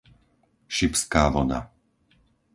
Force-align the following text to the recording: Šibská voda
Šibská 0.75 1.23
voda 1.35 1.59